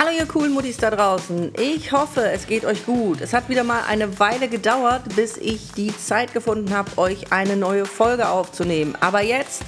Hallo 0.00 0.12
ihr 0.16 0.26
coolen 0.26 0.52
Muttis 0.52 0.76
da 0.76 0.92
draußen. 0.92 1.52
Ich 1.58 1.90
hoffe, 1.90 2.30
es 2.30 2.46
geht 2.46 2.64
euch 2.64 2.86
gut. 2.86 3.20
Es 3.20 3.32
hat 3.32 3.48
wieder 3.48 3.64
mal 3.64 3.82
eine 3.88 4.20
Weile 4.20 4.46
gedauert, 4.46 5.02
bis 5.16 5.36
ich 5.36 5.72
die 5.72 5.94
Zeit 5.96 6.32
gefunden 6.32 6.72
habe, 6.72 6.96
euch 6.98 7.32
eine 7.32 7.56
neue 7.56 7.84
Folge 7.84 8.28
aufzunehmen. 8.28 8.96
Aber 9.00 9.22
jetzt 9.22 9.62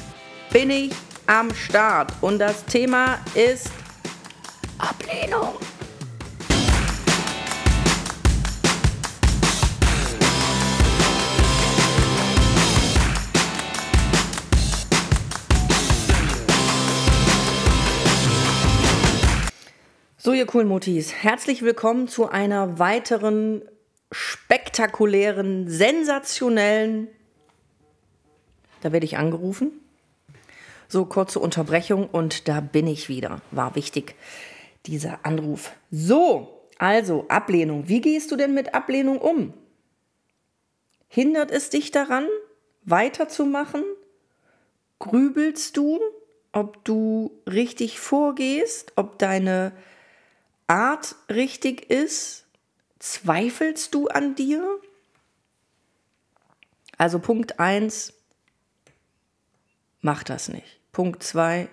bin 0.52 0.70
ich 0.70 0.92
am 1.26 1.52
Start 1.52 2.12
und 2.20 2.38
das 2.38 2.64
Thema 2.64 3.18
ist 3.34 3.72
Ablehnung. 4.78 5.58
So, 20.22 20.34
ihr 20.34 20.44
coolen 20.44 20.68
Mutis, 20.68 21.14
herzlich 21.14 21.62
willkommen 21.62 22.06
zu 22.06 22.28
einer 22.28 22.78
weiteren 22.78 23.62
spektakulären, 24.12 25.66
sensationellen. 25.66 27.08
Da 28.82 28.92
werde 28.92 29.06
ich 29.06 29.16
angerufen. 29.16 29.72
So, 30.88 31.06
kurze 31.06 31.40
Unterbrechung 31.40 32.06
und 32.06 32.48
da 32.48 32.60
bin 32.60 32.86
ich 32.86 33.08
wieder. 33.08 33.40
War 33.50 33.76
wichtig, 33.76 34.14
dieser 34.84 35.24
Anruf. 35.24 35.72
So, 35.90 36.68
also 36.76 37.24
Ablehnung. 37.28 37.88
Wie 37.88 38.02
gehst 38.02 38.30
du 38.30 38.36
denn 38.36 38.52
mit 38.52 38.74
Ablehnung 38.74 39.22
um? 39.22 39.54
Hindert 41.08 41.50
es 41.50 41.70
dich 41.70 41.92
daran, 41.92 42.26
weiterzumachen? 42.82 43.84
Grübelst 44.98 45.78
du, 45.78 45.98
ob 46.52 46.84
du 46.84 47.40
richtig 47.50 47.98
vorgehst, 47.98 48.92
ob 48.96 49.18
deine 49.18 49.72
Art 50.70 51.16
richtig 51.28 51.90
ist? 51.90 52.46
Zweifelst 53.00 53.92
du 53.92 54.06
an 54.06 54.36
dir? 54.36 54.78
Also 56.96 57.18
Punkt 57.18 57.58
1, 57.58 58.12
mach 60.00 60.22
das 60.22 60.48
nicht. 60.48 60.78
Punkt 60.92 61.24
2, 61.24 61.68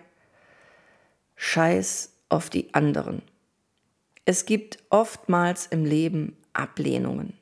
scheiß 1.36 2.12
auf 2.30 2.50
die 2.50 2.73
anderen. 2.73 3.22
Es 4.25 4.48
gibt 4.48 4.80
oftmals 4.90 5.68
im 5.68 5.86
Leben 5.86 6.36
Ablehnungen. 6.53 7.38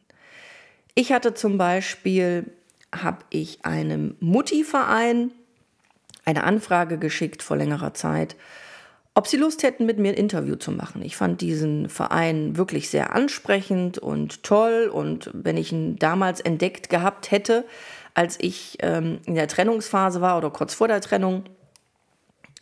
Ich 0.94 1.14
hatte 1.14 1.36
zum 1.36 1.58
Beispiel, 1.58 2.52
habe 2.94 3.24
ich 3.30 3.64
einem 3.64 4.18
Mutti-Verein 4.20 5.32
eine 6.26 6.44
Anfrage 6.44 6.98
geschickt 6.98 7.42
vor 7.42 7.56
längerer 7.56 7.94
Zeit 7.94 8.36
ob 9.16 9.28
sie 9.28 9.38
Lust 9.38 9.64
hätten, 9.64 9.86
mit 9.86 9.98
mir 9.98 10.10
ein 10.12 10.18
Interview 10.18 10.56
zu 10.56 10.72
machen. 10.72 11.02
Ich 11.02 11.16
fand 11.16 11.40
diesen 11.40 11.88
Verein 11.88 12.58
wirklich 12.58 12.90
sehr 12.90 13.16
ansprechend 13.16 13.98
und 13.98 14.44
toll. 14.44 14.92
Und 14.94 15.32
wenn 15.34 15.56
ich 15.56 15.72
ihn 15.72 15.96
damals 15.96 16.42
entdeckt 16.42 16.90
gehabt 16.90 17.32
hätte, 17.32 17.66
als 18.14 18.38
ich 18.40 18.78
ähm, 18.82 19.20
in 19.26 19.36
der 19.36 19.48
Trennungsphase 19.48 20.20
war 20.20 20.38
oder 20.38 20.50
kurz 20.50 20.74
vor 20.74 20.90
der 20.90 21.00
Trennung, 21.00 21.46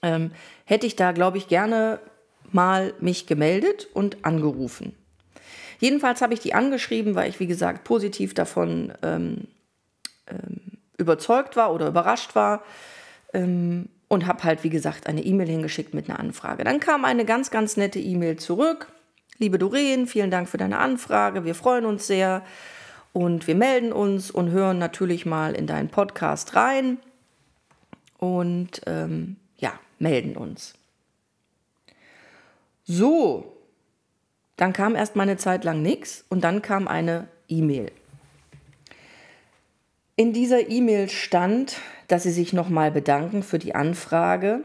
ähm, 0.03 0.31
hätte 0.65 0.85
ich 0.85 0.95
da, 0.95 1.11
glaube 1.11 1.39
ich, 1.39 1.47
gerne 1.47 1.99
mal 2.51 2.93
mich 2.99 3.25
gemeldet 3.25 3.87
und 3.93 4.23
angerufen. 4.23 4.95
Jedenfalls 5.79 6.21
habe 6.21 6.35
ich 6.35 6.39
die 6.39 6.53
angeschrieben, 6.53 7.15
weil 7.15 7.29
ich, 7.29 7.39
wie 7.39 7.47
gesagt, 7.47 7.83
positiv 7.83 8.35
davon 8.35 8.93
ähm, 9.01 9.47
ähm 10.27 10.59
überzeugt 10.95 11.55
war 11.55 11.73
oder 11.73 11.87
überrascht 11.87 12.35
war 12.35 12.63
ähm, 13.33 13.89
und 14.13 14.27
habe 14.27 14.43
halt, 14.43 14.63
wie 14.63 14.69
gesagt, 14.69 15.07
eine 15.07 15.23
E-Mail 15.23 15.47
hingeschickt 15.47 15.95
mit 15.95 16.07
einer 16.07 16.19
Anfrage. 16.19 16.63
Dann 16.63 16.79
kam 16.79 17.03
eine 17.03 17.25
ganz, 17.25 17.49
ganz 17.49 17.77
nette 17.77 17.99
E-Mail 17.99 18.37
zurück. 18.37 18.91
Liebe 19.39 19.57
Doreen, 19.57 20.05
vielen 20.05 20.29
Dank 20.29 20.47
für 20.47 20.57
deine 20.57 20.77
Anfrage. 20.77 21.45
Wir 21.45 21.55
freuen 21.55 21.85
uns 21.85 22.05
sehr 22.05 22.45
und 23.11 23.47
wir 23.47 23.55
melden 23.55 23.91
uns 23.91 24.29
und 24.29 24.51
hören 24.51 24.77
natürlich 24.77 25.25
mal 25.25 25.55
in 25.55 25.65
deinen 25.65 25.89
Podcast 25.89 26.55
rein 26.55 26.99
und 28.19 28.81
ähm, 28.85 29.37
ja, 29.57 29.73
melden 29.97 30.37
uns. 30.37 30.75
So, 32.83 33.57
dann 34.57 34.73
kam 34.73 34.95
erst 34.95 35.15
mal 35.15 35.23
eine 35.23 35.37
Zeit 35.37 35.63
lang 35.63 35.81
nichts 35.81 36.23
und 36.29 36.43
dann 36.43 36.61
kam 36.61 36.87
eine 36.87 37.27
E-Mail. 37.47 37.91
In 40.15 40.33
dieser 40.33 40.69
E-Mail 40.69 41.09
stand, 41.09 41.77
dass 42.13 42.21
sie 42.21 42.31
sich 42.31 42.53
nochmal 42.53 42.91
bedanken 42.91 43.41
für 43.41 43.57
die 43.57 43.73
Anfrage, 43.73 44.59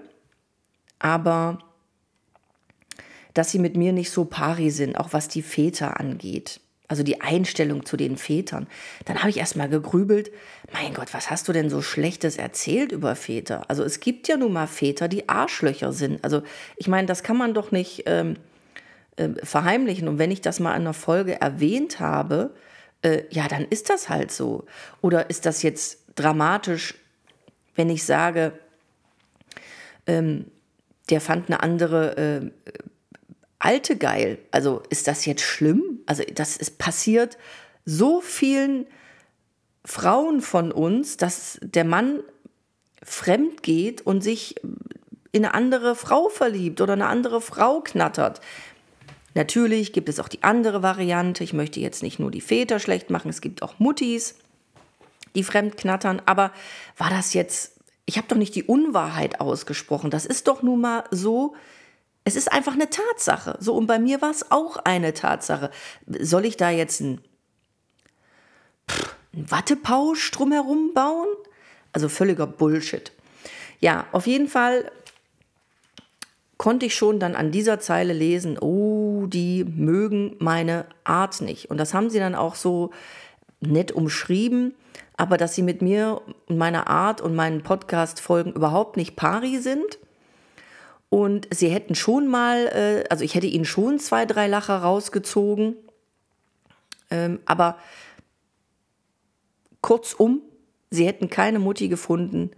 aber 0.98 1.60
dass 3.32 3.50
sie 3.50 3.58
mit 3.58 3.74
mir 3.74 3.94
nicht 3.94 4.10
so 4.10 4.26
pari 4.26 4.70
sind, 4.70 4.98
auch 4.98 5.14
was 5.14 5.28
die 5.28 5.40
Väter 5.40 5.98
angeht. 5.98 6.60
Also 6.88 7.02
die 7.02 7.22
Einstellung 7.22 7.86
zu 7.86 7.96
den 7.96 8.18
Vätern. 8.18 8.66
Dann 9.06 9.20
habe 9.20 9.30
ich 9.30 9.38
erst 9.38 9.56
mal 9.56 9.70
gegrübelt, 9.70 10.30
mein 10.74 10.92
Gott, 10.92 11.14
was 11.14 11.30
hast 11.30 11.48
du 11.48 11.54
denn 11.54 11.70
so 11.70 11.80
Schlechtes 11.80 12.36
erzählt 12.36 12.92
über 12.92 13.16
Väter? 13.16 13.64
Also 13.68 13.82
es 13.82 14.00
gibt 14.00 14.28
ja 14.28 14.36
nun 14.36 14.52
mal 14.52 14.66
Väter, 14.66 15.08
die 15.08 15.30
Arschlöcher 15.30 15.94
sind. 15.94 16.22
Also 16.22 16.42
ich 16.76 16.86
meine, 16.86 17.06
das 17.06 17.22
kann 17.22 17.38
man 17.38 17.54
doch 17.54 17.70
nicht 17.70 18.06
äh, 18.06 18.34
verheimlichen. 19.42 20.06
Und 20.06 20.18
wenn 20.18 20.30
ich 20.30 20.42
das 20.42 20.60
mal 20.60 20.72
in 20.72 20.82
einer 20.82 20.92
Folge 20.92 21.40
erwähnt 21.40 21.98
habe, 21.98 22.54
äh, 23.00 23.22
ja, 23.30 23.48
dann 23.48 23.64
ist 23.64 23.88
das 23.88 24.10
halt 24.10 24.32
so. 24.32 24.66
Oder 25.00 25.30
ist 25.30 25.46
das 25.46 25.62
jetzt 25.62 26.00
dramatisch, 26.14 26.94
wenn 27.78 27.90
ich 27.90 28.02
sage, 28.02 28.58
ähm, 30.08 30.46
der 31.10 31.20
fand 31.20 31.48
eine 31.48 31.62
andere 31.62 32.16
äh, 32.16 32.50
alte 33.60 33.96
geil. 33.96 34.38
Also 34.50 34.82
ist 34.90 35.06
das 35.06 35.24
jetzt 35.26 35.42
schlimm? 35.42 36.00
Also 36.04 36.24
das 36.34 36.56
ist 36.56 36.78
passiert 36.78 37.38
so 37.84 38.20
vielen 38.20 38.86
Frauen 39.84 40.40
von 40.40 40.72
uns, 40.72 41.18
dass 41.18 41.60
der 41.62 41.84
Mann 41.84 42.20
fremd 43.02 43.62
geht 43.62 44.02
und 44.02 44.22
sich 44.22 44.56
in 45.30 45.44
eine 45.44 45.54
andere 45.54 45.94
Frau 45.94 46.28
verliebt 46.28 46.80
oder 46.80 46.94
eine 46.94 47.06
andere 47.06 47.40
Frau 47.40 47.80
knattert. 47.80 48.40
Natürlich 49.34 49.92
gibt 49.92 50.08
es 50.08 50.18
auch 50.18 50.28
die 50.28 50.42
andere 50.42 50.82
Variante. 50.82 51.44
Ich 51.44 51.52
möchte 51.52 51.78
jetzt 51.78 52.02
nicht 52.02 52.18
nur 52.18 52.32
die 52.32 52.40
Väter 52.40 52.80
schlecht 52.80 53.08
machen, 53.08 53.28
es 53.28 53.40
gibt 53.40 53.62
auch 53.62 53.78
Muttis, 53.78 54.34
die 55.38 55.44
fremd 55.44 55.76
knattern. 55.76 56.20
Aber 56.26 56.52
war 56.96 57.08
das 57.08 57.32
jetzt, 57.32 57.80
ich 58.04 58.18
habe 58.18 58.28
doch 58.28 58.36
nicht 58.36 58.54
die 58.54 58.64
Unwahrheit 58.64 59.40
ausgesprochen. 59.40 60.10
Das 60.10 60.26
ist 60.26 60.48
doch 60.48 60.62
nun 60.62 60.80
mal 60.80 61.04
so, 61.10 61.54
es 62.24 62.36
ist 62.36 62.52
einfach 62.52 62.74
eine 62.74 62.90
Tatsache. 62.90 63.56
So, 63.60 63.74
und 63.74 63.86
bei 63.86 63.98
mir 63.98 64.20
war 64.20 64.30
es 64.30 64.50
auch 64.50 64.76
eine 64.78 65.14
Tatsache. 65.14 65.70
Soll 66.06 66.44
ich 66.44 66.56
da 66.58 66.70
jetzt 66.70 67.00
ein, 67.00 67.20
ein 69.32 69.50
Wattepausch 69.50 70.30
drumherum 70.32 70.92
bauen? 70.92 71.28
Also 71.92 72.08
völliger 72.08 72.46
Bullshit. 72.46 73.12
Ja, 73.80 74.06
auf 74.12 74.26
jeden 74.26 74.48
Fall 74.48 74.90
konnte 76.58 76.86
ich 76.86 76.96
schon 76.96 77.20
dann 77.20 77.36
an 77.36 77.52
dieser 77.52 77.78
Zeile 77.78 78.12
lesen, 78.12 78.58
oh, 78.58 79.26
die 79.26 79.64
mögen 79.64 80.34
meine 80.40 80.86
Art 81.04 81.40
nicht. 81.40 81.70
Und 81.70 81.78
das 81.78 81.94
haben 81.94 82.10
sie 82.10 82.18
dann 82.18 82.34
auch 82.34 82.56
so 82.56 82.90
nett 83.60 83.92
umschrieben, 83.92 84.74
aber 85.16 85.36
dass 85.36 85.54
sie 85.54 85.62
mit 85.62 85.82
mir 85.82 86.20
und 86.46 86.58
meiner 86.58 86.88
Art 86.88 87.20
und 87.20 87.34
meinen 87.34 87.62
Podcast-Folgen 87.62 88.52
überhaupt 88.52 88.96
nicht 88.96 89.16
pari 89.16 89.58
sind. 89.58 89.98
Und 91.10 91.48
sie 91.52 91.68
hätten 91.68 91.94
schon 91.94 92.28
mal, 92.28 92.66
äh, 92.66 93.04
also 93.08 93.24
ich 93.24 93.34
hätte 93.34 93.46
ihnen 93.46 93.64
schon 93.64 93.98
zwei, 93.98 94.26
drei 94.26 94.46
Lacher 94.46 94.76
rausgezogen. 94.78 95.74
Ähm, 97.10 97.40
aber 97.46 97.78
kurzum, 99.80 100.42
sie 100.90 101.06
hätten 101.06 101.30
keine 101.30 101.58
Mutti 101.58 101.88
gefunden, 101.88 102.50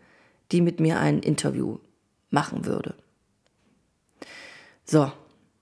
die 0.53 0.61
mit 0.61 0.81
mir 0.81 0.99
ein 0.99 1.21
Interview 1.21 1.78
machen 2.31 2.65
würde. 2.65 2.94
So, 4.84 5.12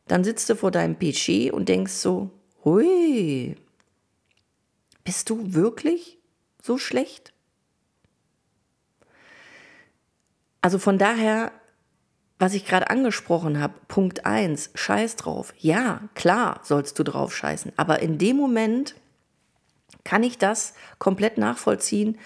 dann 0.06 0.24
sitzt 0.24 0.48
du 0.48 0.56
vor 0.56 0.70
deinem 0.70 0.98
PC 0.98 1.52
und 1.52 1.68
denkst 1.68 1.92
so, 1.92 2.30
hui, 2.64 3.56
bist 5.08 5.30
du 5.30 5.54
wirklich 5.54 6.18
so 6.62 6.76
schlecht? 6.76 7.32
Also 10.60 10.78
von 10.78 10.98
daher, 10.98 11.50
was 12.38 12.52
ich 12.52 12.66
gerade 12.66 12.90
angesprochen 12.90 13.58
habe, 13.58 13.72
Punkt 13.88 14.26
1, 14.26 14.68
scheiß 14.74 15.16
drauf. 15.16 15.54
Ja, 15.56 16.02
klar 16.14 16.60
sollst 16.62 16.98
du 16.98 17.04
drauf 17.04 17.34
scheißen, 17.34 17.72
aber 17.78 18.00
in 18.00 18.18
dem 18.18 18.36
Moment 18.36 18.96
kann 20.04 20.22
ich 20.22 20.36
das 20.36 20.74
komplett 20.98 21.38
nachvollziehen, 21.38 22.18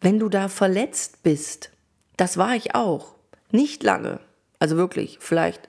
wenn 0.00 0.18
du 0.18 0.30
da 0.30 0.48
verletzt 0.48 1.22
bist. 1.22 1.70
Das 2.16 2.38
war 2.38 2.54
ich 2.54 2.74
auch. 2.74 3.14
Nicht 3.50 3.82
lange. 3.82 4.20
Also 4.58 4.78
wirklich, 4.78 5.18
vielleicht 5.20 5.68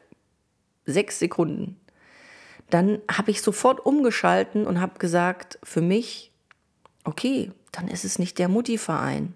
sechs 0.86 1.20
Sekunden. 1.20 1.81
Dann 2.72 3.00
habe 3.12 3.30
ich 3.30 3.42
sofort 3.42 3.86
umgeschalten 3.86 4.66
und 4.66 4.82
habe 4.82 4.98
gesagt, 4.98 5.60
für 5.64 5.82
mich, 5.82 6.32
okay, 7.04 7.52
dann 7.72 7.88
ist 7.88 8.06
es 8.06 8.18
nicht 8.18 8.40
der 8.40 8.50
Mutti-Verein. 8.50 9.36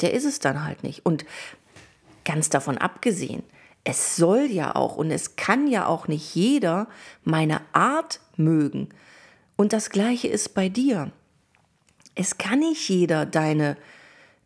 Der 0.00 0.12
ist 0.12 0.24
es 0.24 0.38
dann 0.38 0.64
halt 0.64 0.82
nicht. 0.82 1.06
Und 1.06 1.24
ganz 2.24 2.50
davon 2.50 2.76
abgesehen, 2.76 3.42
es 3.84 4.16
soll 4.16 4.42
ja 4.42 4.76
auch 4.76 4.96
und 4.96 5.10
es 5.10 5.36
kann 5.36 5.66
ja 5.66 5.86
auch 5.86 6.06
nicht 6.08 6.34
jeder 6.34 6.88
meine 7.24 7.60
Art 7.72 8.20
mögen. 8.36 8.90
Und 9.56 9.72
das 9.72 9.90
gleiche 9.90 10.28
ist 10.28 10.54
bei 10.54 10.68
dir. 10.68 11.10
Es 12.14 12.38
kann 12.38 12.60
nicht 12.60 12.88
jeder 12.88 13.26
deine, 13.26 13.76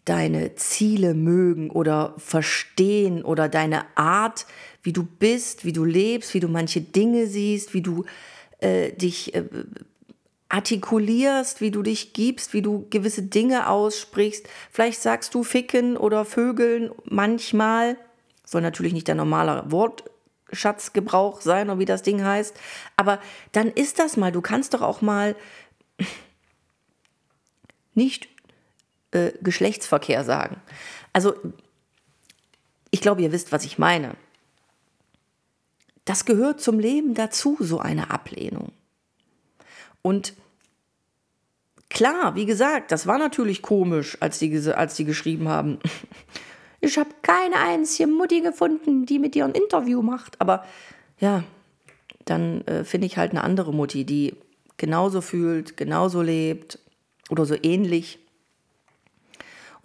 deine 0.06 0.54
Ziele 0.54 1.14
mögen 1.14 1.68
oder 1.68 2.14
verstehen 2.16 3.22
oder 3.22 3.48
deine 3.48 3.84
Art, 3.96 4.46
wie 4.82 4.92
du 4.92 5.02
bist, 5.02 5.64
wie 5.64 5.72
du 5.72 5.84
lebst, 5.84 6.32
wie 6.32 6.40
du 6.40 6.48
manche 6.48 6.80
Dinge 6.80 7.26
siehst, 7.26 7.74
wie 7.74 7.82
du 7.82 8.04
äh, 8.60 8.92
dich 8.92 9.34
äh, 9.34 9.44
artikulierst, 10.48 11.60
wie 11.60 11.72
du 11.72 11.82
dich 11.82 12.12
gibst, 12.12 12.54
wie 12.54 12.62
du 12.62 12.86
gewisse 12.88 13.22
Dinge 13.22 13.68
aussprichst. 13.68 14.48
Vielleicht 14.70 15.02
sagst 15.02 15.34
du 15.34 15.42
Ficken 15.42 15.96
oder 15.96 16.24
Vögeln 16.24 16.92
manchmal. 17.04 17.96
Soll 18.44 18.62
natürlich 18.62 18.92
nicht 18.92 19.08
der 19.08 19.16
normale 19.16 19.64
Wortschatzgebrauch 19.72 21.40
sein 21.40 21.68
oder 21.68 21.80
wie 21.80 21.84
das 21.84 22.02
Ding 22.02 22.24
heißt. 22.24 22.54
Aber 22.94 23.20
dann 23.50 23.72
ist 23.72 23.98
das 23.98 24.16
mal. 24.16 24.30
Du 24.30 24.40
kannst 24.40 24.72
doch 24.72 24.82
auch 24.82 25.02
mal 25.02 25.34
nicht 27.94 28.28
äh, 29.10 29.32
Geschlechtsverkehr 29.42 30.24
sagen. 30.24 30.60
Also, 31.12 31.34
ich 32.90 33.00
glaube, 33.00 33.22
ihr 33.22 33.32
wisst, 33.32 33.52
was 33.52 33.64
ich 33.64 33.78
meine. 33.78 34.16
Das 36.04 36.24
gehört 36.24 36.60
zum 36.60 36.78
Leben 36.78 37.14
dazu, 37.14 37.56
so 37.60 37.78
eine 37.78 38.10
Ablehnung. 38.10 38.72
Und 40.02 40.34
klar, 41.90 42.36
wie 42.36 42.46
gesagt, 42.46 42.92
das 42.92 43.06
war 43.06 43.18
natürlich 43.18 43.60
komisch, 43.60 44.16
als 44.20 44.38
die, 44.38 44.56
als 44.70 44.94
die 44.94 45.04
geschrieben 45.04 45.48
haben. 45.48 45.78
Ich 46.78 46.98
habe 46.98 47.10
keine 47.22 47.56
einzige 47.56 48.06
Mutti 48.06 48.42
gefunden, 48.42 49.06
die 49.06 49.18
mit 49.18 49.34
dir 49.34 49.46
ein 49.46 49.52
Interview 49.52 50.02
macht. 50.02 50.40
Aber 50.40 50.64
ja, 51.18 51.42
dann 52.26 52.60
äh, 52.66 52.84
finde 52.84 53.06
ich 53.06 53.16
halt 53.16 53.32
eine 53.32 53.42
andere 53.42 53.72
Mutti, 53.72 54.04
die 54.04 54.36
genauso 54.76 55.22
fühlt, 55.22 55.76
genauso 55.76 56.22
lebt 56.22 56.78
oder 57.30 57.46
so 57.46 57.56
ähnlich 57.60 58.18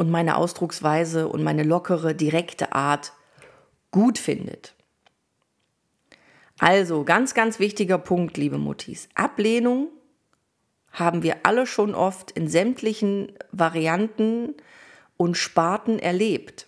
und 0.02 0.10
meine 0.10 0.36
Ausdrucksweise 0.36 1.28
und 1.28 1.44
meine 1.44 1.62
lockere, 1.62 2.16
direkte 2.16 2.74
Art 2.74 3.14
gut 3.92 4.18
findet. 4.18 4.74
Also, 6.58 7.04
ganz, 7.04 7.36
ganz 7.36 7.60
wichtiger 7.60 8.00
Punkt, 8.00 8.36
liebe 8.36 8.58
Muttis. 8.58 9.10
Ablehnung 9.14 9.90
haben 10.92 11.22
wir 11.22 11.46
alle 11.46 11.68
schon 11.68 11.94
oft 11.94 12.32
in 12.32 12.48
sämtlichen 12.48 13.34
Varianten 13.52 14.56
und 15.18 15.38
Sparten 15.38 16.00
erlebt. 16.00 16.68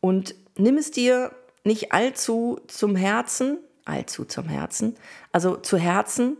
Und 0.00 0.36
nimm 0.56 0.78
es 0.78 0.92
dir 0.92 1.32
nicht 1.64 1.90
allzu 1.90 2.60
zum 2.68 2.94
Herzen, 2.94 3.58
allzu 3.84 4.24
zum 4.24 4.48
Herzen, 4.48 4.94
also 5.32 5.56
zu 5.56 5.78
Herzen, 5.78 6.36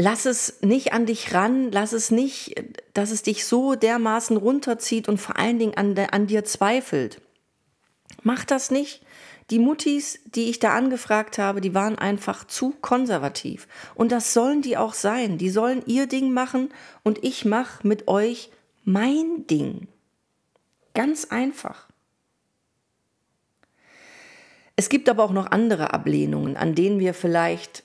lass 0.00 0.24
es 0.24 0.62
nicht 0.62 0.94
an 0.94 1.04
dich 1.04 1.34
ran, 1.34 1.70
lass 1.70 1.92
es 1.92 2.10
nicht, 2.10 2.54
dass 2.94 3.10
es 3.10 3.22
dich 3.22 3.44
so 3.44 3.74
dermaßen 3.74 4.36
runterzieht 4.36 5.08
und 5.08 5.18
vor 5.18 5.36
allen 5.36 5.58
Dingen 5.58 5.76
an, 5.76 5.96
an 6.10 6.26
dir 6.26 6.44
zweifelt. 6.44 7.20
Mach 8.22 8.44
das 8.44 8.70
nicht. 8.70 9.02
Die 9.50 9.58
Muttis, 9.58 10.20
die 10.24 10.48
ich 10.48 10.58
da 10.58 10.74
angefragt 10.74 11.36
habe, 11.36 11.60
die 11.60 11.74
waren 11.74 11.98
einfach 11.98 12.46
zu 12.46 12.70
konservativ. 12.80 13.68
Und 13.94 14.10
das 14.10 14.32
sollen 14.32 14.62
die 14.62 14.76
auch 14.76 14.94
sein. 14.94 15.36
Die 15.38 15.50
sollen 15.50 15.82
ihr 15.86 16.06
Ding 16.06 16.32
machen 16.32 16.70
und 17.02 17.22
ich 17.22 17.44
mache 17.44 17.86
mit 17.86 18.08
euch 18.08 18.50
mein 18.84 19.46
Ding. 19.48 19.88
Ganz 20.94 21.26
einfach. 21.26 21.88
Es 24.76 24.88
gibt 24.88 25.10
aber 25.10 25.24
auch 25.24 25.32
noch 25.32 25.50
andere 25.50 25.92
Ablehnungen, 25.92 26.56
an 26.56 26.74
denen 26.74 27.00
wir 27.00 27.12
vielleicht 27.12 27.82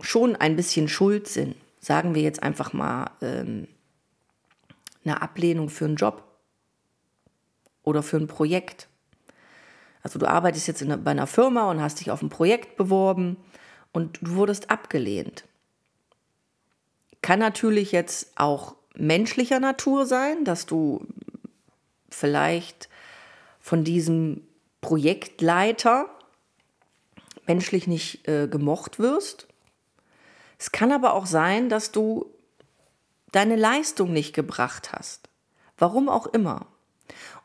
schon 0.00 0.36
ein 0.36 0.56
bisschen 0.56 0.88
schuld 0.88 1.28
sind. 1.28 1.56
Sagen 1.80 2.14
wir 2.14 2.22
jetzt 2.22 2.42
einfach 2.42 2.72
mal 2.72 3.10
ähm, 3.20 3.68
eine 5.04 5.20
Ablehnung 5.22 5.68
für 5.68 5.84
einen 5.84 5.96
Job 5.96 6.24
oder 7.82 8.02
für 8.02 8.16
ein 8.16 8.26
Projekt 8.26 8.88
also 10.04 10.18
du 10.18 10.28
arbeitest 10.28 10.68
jetzt 10.68 10.82
in, 10.82 11.02
bei 11.02 11.10
einer 11.10 11.26
Firma 11.26 11.68
und 11.70 11.80
hast 11.80 11.98
dich 11.98 12.12
auf 12.12 12.22
ein 12.22 12.28
Projekt 12.28 12.76
beworben 12.76 13.38
und 13.92 14.18
du 14.20 14.34
wurdest 14.34 14.70
abgelehnt. 14.70 15.44
Kann 17.22 17.38
natürlich 17.38 17.90
jetzt 17.90 18.32
auch 18.36 18.76
menschlicher 18.94 19.58
Natur 19.58 20.04
sein, 20.04 20.44
dass 20.44 20.66
du 20.66 21.06
vielleicht 22.10 22.90
von 23.60 23.82
diesem 23.82 24.46
Projektleiter 24.82 26.10
menschlich 27.46 27.86
nicht 27.86 28.28
äh, 28.28 28.46
gemocht 28.46 28.98
wirst. 28.98 29.48
Es 30.64 30.72
kann 30.72 30.92
aber 30.92 31.12
auch 31.12 31.26
sein, 31.26 31.68
dass 31.68 31.92
du 31.92 32.24
deine 33.32 33.54
Leistung 33.54 34.14
nicht 34.14 34.32
gebracht 34.32 34.92
hast. 34.92 35.28
Warum 35.76 36.08
auch 36.08 36.26
immer. 36.26 36.68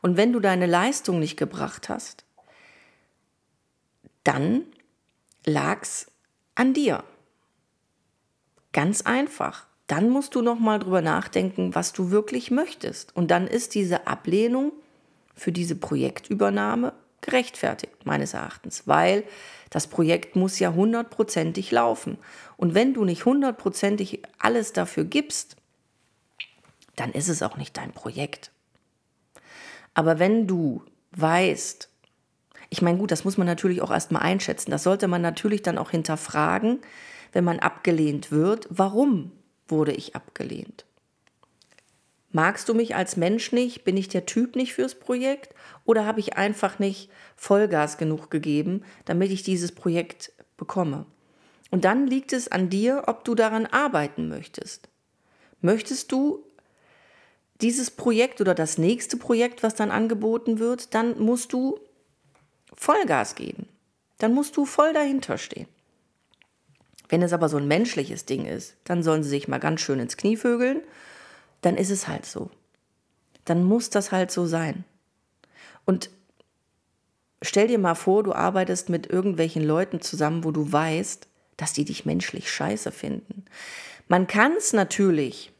Und 0.00 0.16
wenn 0.16 0.32
du 0.32 0.40
deine 0.40 0.64
Leistung 0.64 1.18
nicht 1.18 1.36
gebracht 1.36 1.90
hast, 1.90 2.24
dann 4.24 4.64
lag's 5.44 6.10
an 6.54 6.72
dir. 6.72 7.04
Ganz 8.72 9.02
einfach. 9.02 9.66
Dann 9.86 10.08
musst 10.08 10.34
du 10.34 10.40
noch 10.40 10.58
mal 10.58 10.78
drüber 10.78 11.02
nachdenken, 11.02 11.74
was 11.74 11.92
du 11.92 12.10
wirklich 12.10 12.50
möchtest. 12.50 13.14
Und 13.14 13.30
dann 13.30 13.46
ist 13.46 13.74
diese 13.74 14.06
Ablehnung 14.06 14.72
für 15.34 15.52
diese 15.52 15.76
Projektübernahme 15.76 16.94
gerechtfertigt, 17.20 18.04
meines 18.04 18.34
Erachtens, 18.34 18.86
weil 18.86 19.24
das 19.70 19.86
Projekt 19.86 20.36
muss 20.36 20.58
ja 20.58 20.72
hundertprozentig 20.72 21.70
laufen. 21.70 22.18
Und 22.56 22.74
wenn 22.74 22.94
du 22.94 23.04
nicht 23.04 23.24
hundertprozentig 23.24 24.22
alles 24.38 24.72
dafür 24.72 25.04
gibst, 25.04 25.56
dann 26.96 27.12
ist 27.12 27.28
es 27.28 27.42
auch 27.42 27.56
nicht 27.56 27.76
dein 27.76 27.92
Projekt. 27.92 28.50
Aber 29.94 30.18
wenn 30.18 30.46
du 30.46 30.82
weißt, 31.12 31.88
ich 32.68 32.82
meine, 32.82 32.98
gut, 32.98 33.10
das 33.10 33.24
muss 33.24 33.36
man 33.36 33.46
natürlich 33.46 33.82
auch 33.82 33.90
erstmal 33.90 34.22
einschätzen. 34.22 34.70
Das 34.70 34.84
sollte 34.84 35.08
man 35.08 35.22
natürlich 35.22 35.62
dann 35.62 35.78
auch 35.78 35.90
hinterfragen, 35.90 36.80
wenn 37.32 37.44
man 37.44 37.58
abgelehnt 37.58 38.30
wird. 38.30 38.66
Warum 38.70 39.32
wurde 39.66 39.92
ich 39.92 40.14
abgelehnt? 40.14 40.84
Magst 42.32 42.68
du 42.68 42.74
mich 42.74 42.94
als 42.94 43.16
Mensch 43.16 43.52
nicht? 43.52 43.84
Bin 43.84 43.96
ich 43.96 44.08
der 44.08 44.26
Typ 44.26 44.54
nicht 44.54 44.74
fürs 44.74 44.94
Projekt? 44.94 45.54
Oder 45.84 46.06
habe 46.06 46.20
ich 46.20 46.36
einfach 46.36 46.78
nicht 46.78 47.10
Vollgas 47.36 47.98
genug 47.98 48.30
gegeben, 48.30 48.84
damit 49.04 49.30
ich 49.30 49.42
dieses 49.42 49.72
Projekt 49.72 50.32
bekomme? 50.56 51.06
Und 51.70 51.84
dann 51.84 52.06
liegt 52.06 52.32
es 52.32 52.48
an 52.48 52.68
dir, 52.68 53.04
ob 53.06 53.24
du 53.24 53.34
daran 53.34 53.66
arbeiten 53.66 54.28
möchtest. 54.28 54.88
Möchtest 55.60 56.12
du 56.12 56.44
dieses 57.60 57.90
Projekt 57.90 58.40
oder 58.40 58.54
das 58.54 58.78
nächste 58.78 59.16
Projekt, 59.16 59.62
was 59.62 59.74
dann 59.74 59.90
angeboten 59.90 60.58
wird, 60.58 60.94
dann 60.94 61.18
musst 61.20 61.52
du 61.52 61.78
Vollgas 62.74 63.34
geben. 63.34 63.68
Dann 64.18 64.34
musst 64.34 64.56
du 64.56 64.64
voll 64.64 64.92
dahinter 64.92 65.36
stehen. 65.36 65.66
Wenn 67.08 67.22
es 67.22 67.32
aber 67.32 67.48
so 67.48 67.56
ein 67.56 67.66
menschliches 67.66 68.24
Ding 68.24 68.46
ist, 68.46 68.76
dann 68.84 69.02
sollen 69.02 69.22
sie 69.22 69.30
sich 69.30 69.48
mal 69.48 69.58
ganz 69.58 69.80
schön 69.80 69.98
ins 69.98 70.16
Knie 70.16 70.36
vögeln. 70.36 70.80
Dann 71.60 71.76
ist 71.76 71.90
es 71.90 72.08
halt 72.08 72.26
so. 72.26 72.50
Dann 73.44 73.64
muss 73.64 73.90
das 73.90 74.12
halt 74.12 74.30
so 74.30 74.46
sein. 74.46 74.84
Und 75.84 76.10
stell 77.42 77.68
dir 77.68 77.78
mal 77.78 77.94
vor, 77.94 78.22
du 78.22 78.32
arbeitest 78.32 78.88
mit 78.88 79.06
irgendwelchen 79.08 79.64
Leuten 79.64 80.00
zusammen, 80.00 80.44
wo 80.44 80.50
du 80.50 80.70
weißt, 80.70 81.26
dass 81.56 81.72
die 81.72 81.84
dich 81.84 82.06
menschlich 82.06 82.50
scheiße 82.50 82.92
finden. 82.92 83.44
Man 84.08 84.26
kann 84.26 84.52
es 84.52 84.72
natürlich 84.72 85.52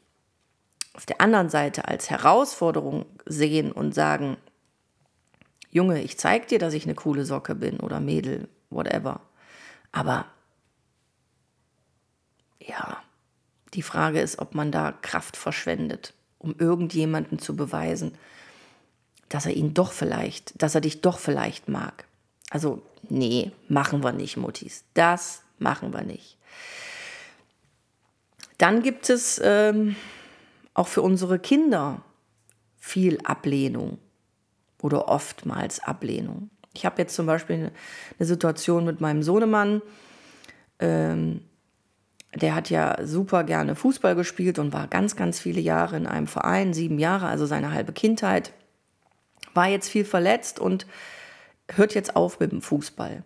auf 0.93 1.05
der 1.05 1.21
anderen 1.21 1.49
Seite 1.49 1.87
als 1.87 2.09
Herausforderung 2.09 3.05
sehen 3.25 3.71
und 3.71 3.93
sagen, 3.93 4.37
Junge, 5.69 6.01
ich 6.01 6.17
zeig 6.17 6.47
dir, 6.49 6.59
dass 6.59 6.73
ich 6.73 6.83
eine 6.83 6.95
coole 6.95 7.23
Socke 7.23 7.55
bin 7.55 7.79
oder 7.79 8.01
Mädel, 8.01 8.49
whatever. 8.69 9.21
Aber 9.93 10.25
ja, 12.59 13.01
die 13.73 13.81
Frage 13.81 14.19
ist, 14.21 14.39
ob 14.39 14.55
man 14.55 14.71
da 14.71 14.91
Kraft 15.01 15.37
verschwendet, 15.37 16.13
um 16.39 16.55
irgendjemanden 16.57 17.39
zu 17.39 17.55
beweisen, 17.55 18.17
dass 19.29 19.45
er 19.45 19.53
ihn 19.53 19.73
doch 19.73 19.93
vielleicht, 19.93 20.61
dass 20.61 20.75
er 20.75 20.81
dich 20.81 21.01
doch 21.01 21.19
vielleicht 21.19 21.69
mag. 21.69 22.05
Also, 22.49 22.81
nee, 23.07 23.51
machen 23.69 24.03
wir 24.03 24.11
nicht, 24.11 24.35
Muttis. 24.35 24.83
Das 24.93 25.43
machen 25.57 25.93
wir 25.93 26.01
nicht. 26.01 26.37
Dann 28.57 28.83
gibt 28.83 29.09
es 29.09 29.39
ähm, 29.43 29.95
auch 30.73 30.87
für 30.87 31.01
unsere 31.01 31.39
Kinder 31.39 32.03
viel 32.77 33.19
Ablehnung 33.23 33.99
oder 34.81 35.07
oftmals 35.07 35.79
Ablehnung. 35.79 36.49
Ich 36.73 36.85
habe 36.85 37.01
jetzt 37.01 37.15
zum 37.15 37.25
Beispiel 37.25 37.71
eine, 38.19 38.25
Situation 38.25 38.85
mit 38.85 39.01
meinem 39.01 39.23
Sohnemann. 39.23 39.81
Ähm, 40.79 41.41
der 42.33 42.55
hat 42.55 42.69
ja 42.69 42.97
super 43.05 43.43
gerne 43.43 43.75
Fußball 43.75 44.15
gespielt 44.15 44.57
und 44.57 44.73
war 44.73 44.87
ganz, 44.87 45.15
ganz 45.15 45.39
viele 45.39 45.59
Jahre 45.59 45.97
in 45.97 46.07
einem 46.07 46.27
Verein, 46.27 46.73
sieben 46.73 46.97
Jahre, 46.97 47.27
also 47.27 47.45
seine 47.45 47.73
halbe 47.73 47.91
Kindheit. 47.91 48.53
War 49.53 49.67
jetzt 49.67 49.89
viel 49.89 50.05
verletzt 50.05 50.59
und 50.59 50.87
hört 51.69 51.93
jetzt 51.93 52.15
auf 52.15 52.39
mit 52.39 52.51
dem 52.51 52.61
Fußball 52.61 53.23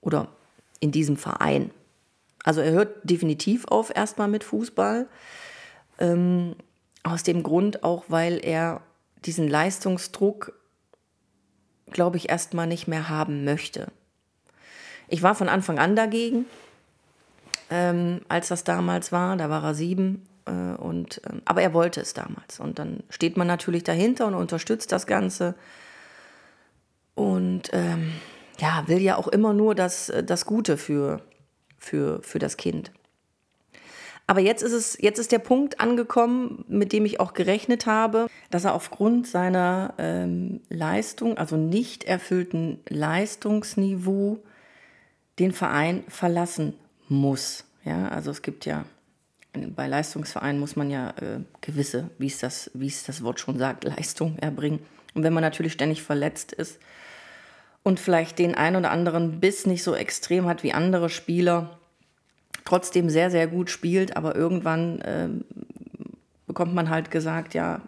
oder 0.00 0.28
in 0.78 0.92
diesem 0.92 1.16
Verein. 1.16 1.70
Also 2.44 2.60
er 2.60 2.72
hört 2.72 2.96
definitiv 3.02 3.64
auf 3.66 3.94
erstmal 3.94 4.28
mit 4.28 4.44
Fußball. 4.44 5.08
Ähm, 5.98 6.54
aus 7.02 7.22
dem 7.22 7.42
Grund 7.42 7.82
auch, 7.82 8.04
weil 8.08 8.38
er 8.44 8.82
diesen 9.24 9.48
Leistungsdruck, 9.48 10.58
glaube 11.90 12.16
ich, 12.16 12.28
erstmal 12.28 12.66
nicht 12.66 12.88
mehr 12.88 13.08
haben 13.08 13.44
möchte. 13.44 13.88
Ich 15.08 15.22
war 15.22 15.34
von 15.34 15.48
Anfang 15.48 15.78
an 15.78 15.96
dagegen, 15.96 16.46
ähm, 17.70 18.20
als 18.28 18.48
das 18.48 18.64
damals 18.64 19.12
war. 19.12 19.36
Da 19.36 19.48
war 19.48 19.64
er 19.64 19.74
sieben. 19.74 20.26
Äh, 20.46 20.50
und, 20.76 21.22
ähm, 21.30 21.42
aber 21.44 21.62
er 21.62 21.72
wollte 21.72 22.00
es 22.00 22.14
damals. 22.14 22.60
Und 22.60 22.78
dann 22.78 23.02
steht 23.08 23.36
man 23.36 23.46
natürlich 23.46 23.84
dahinter 23.84 24.26
und 24.26 24.34
unterstützt 24.34 24.92
das 24.92 25.06
Ganze. 25.06 25.54
Und 27.14 27.70
ähm, 27.72 28.12
ja, 28.58 28.84
will 28.86 29.00
ja 29.00 29.16
auch 29.16 29.28
immer 29.28 29.52
nur 29.52 29.74
das, 29.74 30.12
das 30.24 30.44
Gute 30.46 30.76
für, 30.76 31.22
für, 31.78 32.22
für 32.22 32.38
das 32.38 32.56
Kind. 32.56 32.92
Aber 34.26 34.40
jetzt 34.40 34.62
ist 34.62 34.72
es, 34.72 34.96
jetzt 35.00 35.18
ist 35.18 35.32
der 35.32 35.40
Punkt 35.40 35.80
angekommen, 35.80 36.64
mit 36.68 36.92
dem 36.92 37.04
ich 37.04 37.18
auch 37.18 37.32
gerechnet 37.32 37.86
habe, 37.86 38.28
dass 38.50 38.64
er 38.64 38.74
aufgrund 38.74 39.26
seiner 39.26 39.94
ähm, 39.98 40.60
Leistung, 40.68 41.36
also 41.36 41.56
nicht 41.56 42.04
erfüllten 42.04 42.78
Leistungsniveau, 42.88 44.38
den 45.40 45.50
Verein 45.50 46.04
verlassen 46.06 46.74
muss. 47.10 47.64
Ja, 47.84 48.08
also 48.08 48.30
es 48.30 48.40
gibt 48.40 48.64
ja 48.64 48.84
bei 49.52 49.88
Leistungsvereinen 49.88 50.60
muss 50.60 50.76
man 50.76 50.90
ja 50.90 51.10
äh, 51.20 51.40
gewisse, 51.60 52.10
wie 52.18 52.28
es 52.28 52.38
das, 52.38 52.70
wie 52.74 52.86
es 52.86 53.04
das 53.04 53.22
Wort 53.22 53.40
schon 53.40 53.58
sagt, 53.58 53.84
Leistung 53.84 54.38
erbringen. 54.38 54.80
Und 55.14 55.24
wenn 55.24 55.32
man 55.32 55.42
natürlich 55.42 55.72
ständig 55.72 56.02
verletzt 56.02 56.52
ist 56.52 56.78
und 57.82 57.98
vielleicht 57.98 58.38
den 58.38 58.54
ein 58.54 58.76
oder 58.76 58.90
anderen 58.90 59.40
Biss 59.40 59.66
nicht 59.66 59.82
so 59.82 59.94
extrem 59.94 60.46
hat 60.46 60.62
wie 60.62 60.72
andere 60.72 61.08
Spieler, 61.08 61.78
trotzdem 62.64 63.10
sehr, 63.10 63.30
sehr 63.30 63.48
gut 63.48 63.70
spielt, 63.70 64.16
aber 64.16 64.36
irgendwann 64.36 65.00
äh, 65.00 65.28
bekommt 66.46 66.74
man 66.74 66.90
halt 66.90 67.10
gesagt, 67.10 67.54
ja, 67.54 67.80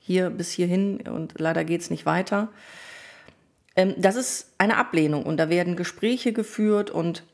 hier 0.00 0.30
bis 0.30 0.52
hierhin 0.52 1.00
und 1.00 1.34
leider 1.38 1.64
geht 1.64 1.80
es 1.80 1.90
nicht 1.90 2.06
weiter. 2.06 2.48
Ähm, 3.74 3.94
das 3.98 4.14
ist 4.14 4.52
eine 4.58 4.76
Ablehnung 4.76 5.24
und 5.24 5.36
da 5.36 5.48
werden 5.50 5.74
Gespräche 5.74 6.32
geführt 6.32 6.90
und 6.90 7.24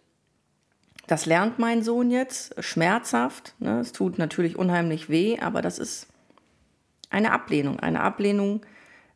das 1.06 1.26
lernt 1.26 1.58
mein 1.58 1.82
Sohn 1.82 2.10
jetzt 2.10 2.54
schmerzhaft. 2.62 3.54
Ne? 3.58 3.80
Es 3.80 3.92
tut 3.92 4.18
natürlich 4.18 4.56
unheimlich 4.56 5.08
weh, 5.08 5.38
aber 5.38 5.62
das 5.62 5.78
ist 5.78 6.06
eine 7.10 7.32
Ablehnung, 7.32 7.80
eine 7.80 8.00
Ablehnung 8.00 8.62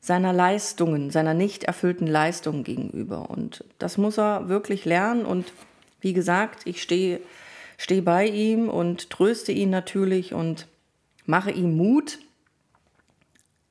seiner 0.01 0.33
Leistungen, 0.33 1.11
seiner 1.11 1.35
nicht 1.35 1.65
erfüllten 1.65 2.07
Leistungen 2.07 2.63
gegenüber. 2.63 3.31
Und 3.31 3.65
das 3.79 3.99
muss 3.99 4.19
er 4.19 4.49
wirklich 4.49 4.85
lernen. 4.85 5.25
Und 5.25 5.53
wie 6.01 6.13
gesagt, 6.13 6.67
ich 6.67 6.83
stehe 6.83 7.21
steh 7.79 8.01
bei 8.01 8.27
ihm 8.27 8.69
und 8.69 9.09
tröste 9.09 9.53
ihn 9.53 9.71
natürlich 9.71 10.35
und 10.35 10.67
mache 11.25 11.51
ihm 11.51 11.77
Mut, 11.77 12.19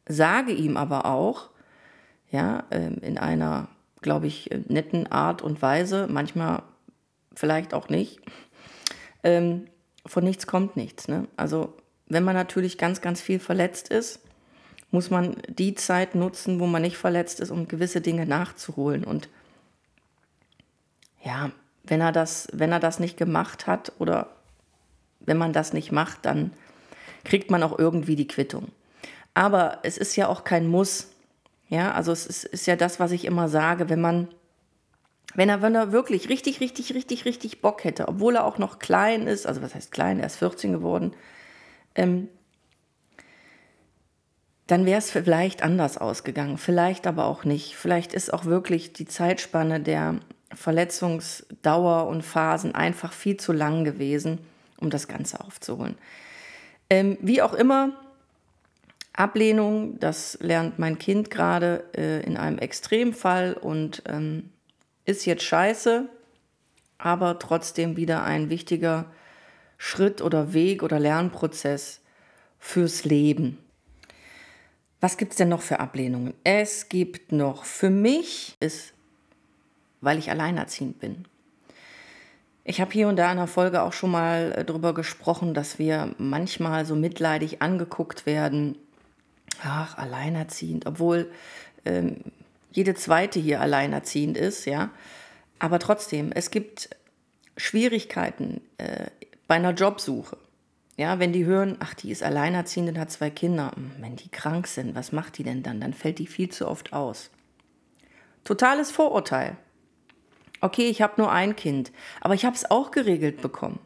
sage 0.08 0.54
ihm 0.54 0.78
aber 0.78 1.06
auch, 1.06 1.50
ja, 2.32 2.64
ähm, 2.72 2.98
in 3.02 3.18
einer, 3.18 3.68
glaube 4.02 4.28
ich, 4.28 4.50
netten 4.68 5.08
Art 5.08 5.42
und 5.42 5.62
Weise, 5.62 6.08
manchmal 6.10 6.64
vielleicht 7.38 7.74
auch 7.74 7.90
nicht. 7.90 8.20
Ähm, 9.24 9.68
von 10.06 10.24
nichts 10.24 10.48
kommt 10.48 10.76
nichts. 10.76 11.08
Ne? 11.08 11.28
Also 11.36 11.74
wenn 12.08 12.24
man 12.24 12.36
natürlich 12.36 12.78
ganz, 12.78 13.02
ganz 13.02 13.22
viel 13.22 13.40
verletzt 13.40 13.90
ist, 13.90 14.20
muss 14.92 15.10
man 15.10 15.36
die 15.50 15.76
Zeit 15.76 16.16
nutzen, 16.16 16.60
wo 16.60 16.66
man 16.66 16.82
nicht 16.82 16.98
verletzt 16.98 17.40
ist, 17.40 17.52
um 17.52 17.68
gewisse 17.68 18.02
Dinge 18.02 18.26
nachzuholen. 18.26 19.04
Und 19.04 19.28
ja, 21.24 21.52
wenn 21.84 22.02
er 22.02 22.12
das, 22.12 22.48
wenn 22.54 22.72
er 22.72 22.80
das 22.80 23.00
nicht 23.00 23.18
gemacht 23.18 23.68
hat 23.68 23.92
oder 24.00 24.30
wenn 25.20 25.38
man 25.38 25.52
das 25.52 25.74
nicht 25.74 25.92
macht, 25.92 26.26
dann 26.26 26.54
kriegt 27.26 27.52
man 27.52 27.64
auch 27.64 27.78
irgendwie 27.78 28.16
die 28.16 28.28
Quittung. 28.28 28.70
Aber 29.34 29.80
es 29.84 29.98
ist 29.98 30.16
ja 30.16 30.28
auch 30.30 30.46
kein 30.46 30.68
Muss. 30.68 31.10
Ja, 31.70 31.92
also 31.92 32.14
es 32.14 32.26
ist, 32.26 32.46
ist 32.46 32.66
ja 32.66 32.78
das, 32.78 33.00
was 33.00 33.12
ich 33.12 33.26
immer 33.26 33.50
sage, 33.50 33.90
wenn 33.90 34.00
man 34.00 34.30
wenn 35.36 35.50
er, 35.50 35.62
wenn 35.62 35.76
er 35.76 35.92
wirklich 35.92 36.30
richtig, 36.30 36.62
richtig, 36.62 36.94
richtig, 36.94 37.26
richtig 37.26 37.62
Bock 37.62 37.84
hätte, 37.84 38.08
obwohl 38.08 38.36
er 38.36 38.46
auch 38.46 38.58
noch 38.58 38.80
klein 38.80 39.28
ist, 39.28 39.46
also 39.46 39.62
was 39.62 39.76
heißt 39.76 39.92
klein, 39.92 40.20
er 40.20 40.28
ist 40.28 40.38
14 40.38 40.72
geworden, 40.72 41.14
ähm, 41.96 42.30
dann 44.68 44.86
wäre 44.86 45.00
es 45.00 45.12
vielleicht 45.12 45.64
anders 45.64 45.98
ausgegangen, 45.98 46.58
vielleicht 46.58 47.08
aber 47.08 47.26
auch 47.26 47.46
nicht. 47.46 47.76
Vielleicht 47.76 48.14
ist 48.14 48.34
auch 48.34 48.46
wirklich 48.46 48.92
die 48.92 49.06
Zeitspanne 49.06 49.80
der 49.80 50.20
Verletzungsdauer 50.54 52.08
und 52.08 52.24
Phasen 52.24 52.76
einfach 52.76 53.14
viel 53.14 53.38
zu 53.38 53.54
lang 53.54 53.86
gewesen, 53.86 54.40
um 54.80 54.90
das 54.90 55.08
Ganze 55.08 55.40
aufzuholen. 55.40 55.98
Ähm, 56.90 57.18
wie 57.22 57.42
auch 57.42 57.54
immer, 57.54 57.94
Ablehnung, 59.14 60.00
das 60.00 60.38
lernt 60.42 60.80
mein 60.80 61.00
Kind 61.00 61.32
gerade 61.32 61.86
äh, 61.96 62.22
in 62.24 62.38
einem 62.38 62.60
Extremfall 62.60 63.54
und 63.54 64.04
ähm, 64.08 64.52
ist 65.08 65.26
jetzt 65.26 65.44
scheiße, 65.44 66.08
aber 66.98 67.40
trotzdem 67.40 67.98
wieder 67.98 68.24
ein 68.24 68.50
wichtiger 68.50 69.06
Schritt 69.78 70.22
oder 70.22 70.54
Weg 70.54 70.84
oder 70.84 71.00
Lernprozess 71.00 72.02
fürs 72.60 73.06
Leben. 73.06 73.58
Was 75.00 75.18
gibt 75.18 75.32
es 75.32 75.38
denn 75.38 75.50
noch 75.50 75.62
für 75.62 75.80
Ablehnungen? 75.80 76.34
Es 76.44 76.90
gibt 76.90 77.32
noch, 77.32 77.64
für 77.64 77.90
mich 77.90 78.58
ist, 78.60 78.94
weil 80.02 80.18
ich 80.18 80.30
alleinerziehend 80.30 81.00
bin. 81.00 81.26
Ich 82.64 82.82
habe 82.82 82.92
hier 82.92 83.08
und 83.08 83.16
da 83.16 83.26
in 83.26 83.38
einer 83.38 83.48
Folge 83.48 83.84
auch 83.84 83.94
schon 83.94 84.12
mal 84.12 84.52
äh, 84.58 84.66
darüber 84.66 84.94
gesprochen, 84.94 85.54
dass 85.54 85.80
wir 85.80 86.14
manchmal 86.18 86.86
so 86.86 86.96
mitleidig 86.96 87.62
angeguckt 87.62 88.26
werden. 88.26 88.78
Ach, 89.64 89.98
alleinerziehend, 89.98 90.86
obwohl 90.86 91.32
ähm, 91.86 92.18
jede 92.78 92.94
zweite 92.94 93.40
hier 93.40 93.60
alleinerziehend 93.60 94.38
ist, 94.38 94.66
ja. 94.66 94.92
Aber 95.58 95.80
trotzdem, 95.80 96.32
es 96.32 96.52
gibt 96.52 96.92
Schwierigkeiten 97.58 98.62
äh, 98.78 99.08
bei 99.48 99.56
einer 99.56 99.72
Jobsuche. 99.72 100.38
Ja, 100.96 101.18
wenn 101.18 101.34
die 101.34 101.46
hören, 101.46 101.78
ach, 101.80 101.96
die 101.96 102.12
ist 102.12 102.22
alleinerziehend 102.22 102.90
und 102.90 103.00
hat 103.00 103.10
zwei 103.10 103.32
Kinder. 103.32 103.72
Hm, 103.76 103.94
wenn 103.98 104.16
die 104.16 104.30
krank 104.30 104.68
sind, 104.68 104.94
was 104.94 105.12
macht 105.12 105.40
die 105.40 105.44
denn 105.44 105.64
dann? 105.64 105.82
Dann 105.82 105.96
fällt 105.96 106.20
die 106.20 106.28
viel 106.28 106.50
zu 106.50 106.68
oft 106.68 106.94
aus. 106.94 107.32
Totales 108.44 108.92
Vorurteil. 108.92 109.58
Okay, 110.62 110.88
ich 110.88 111.02
habe 111.02 111.16
nur 111.18 111.32
ein 111.32 111.56
Kind, 111.56 111.92
aber 112.22 112.36
ich 112.36 112.46
habe 112.46 112.56
es 112.56 112.70
auch 112.70 112.92
geregelt 112.92 113.42
bekommen. 113.42 113.80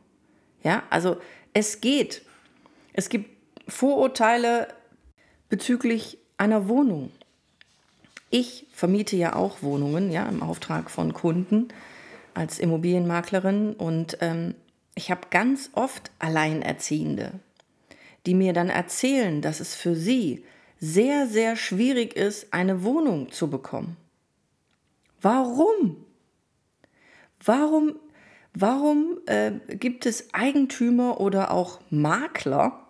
Ja, 0.63 0.83
also 0.89 1.15
es 1.53 1.79
geht. 1.79 2.23
Es 2.91 3.07
gibt 3.07 3.29
Vorurteile 3.69 4.67
bezüglich 5.47 6.17
einer 6.37 6.67
Wohnung. 6.67 7.11
Ich 8.33 8.65
vermiete 8.71 9.17
ja 9.17 9.35
auch 9.35 9.61
Wohnungen, 9.61 10.09
ja, 10.09 10.25
im 10.27 10.41
Auftrag 10.41 10.89
von 10.89 11.13
Kunden 11.13 11.67
als 12.33 12.59
Immobilienmaklerin 12.59 13.73
und 13.73 14.17
ähm, 14.21 14.55
ich 14.95 15.11
habe 15.11 15.27
ganz 15.29 15.69
oft 15.73 16.11
Alleinerziehende, 16.17 17.33
die 18.25 18.33
mir 18.33 18.53
dann 18.53 18.69
erzählen, 18.69 19.41
dass 19.41 19.59
es 19.59 19.75
für 19.75 19.97
sie 19.97 20.45
sehr, 20.79 21.27
sehr 21.27 21.57
schwierig 21.57 22.15
ist, 22.15 22.53
eine 22.53 22.83
Wohnung 22.85 23.33
zu 23.33 23.49
bekommen. 23.49 23.97
Warum? 25.21 25.97
Warum, 27.43 27.97
warum 28.53 29.19
äh, 29.25 29.51
gibt 29.75 30.05
es 30.05 30.33
Eigentümer 30.33 31.19
oder 31.19 31.51
auch 31.51 31.81
Makler, 31.89 32.87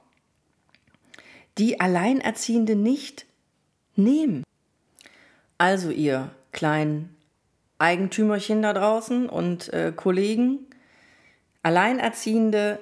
die 1.57 1.79
Alleinerziehende 1.79 2.75
nicht 2.75 3.25
nehmen? 3.95 4.43
Also 5.61 5.91
ihr 5.91 6.31
kleinen 6.53 7.15
Eigentümerchen 7.77 8.63
da 8.63 8.73
draußen 8.73 9.29
und 9.29 9.71
äh, 9.71 9.93
Kollegen, 9.95 10.65
Alleinerziehende 11.61 12.79